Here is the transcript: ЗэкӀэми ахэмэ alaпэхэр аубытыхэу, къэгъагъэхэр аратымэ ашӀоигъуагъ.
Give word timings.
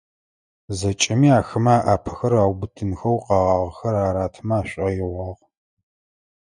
ЗэкӀэми 0.77 1.29
ахэмэ 1.39 1.71
alaпэхэр 1.91 2.33
аубытыхэу, 2.43 3.21
къэгъагъэхэр 3.25 3.95
аратымэ 4.07 4.55
ашӀоигъуагъ. 4.59 5.41